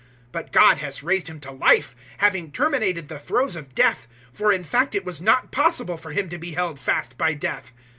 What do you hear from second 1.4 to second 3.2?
to life, having terminated the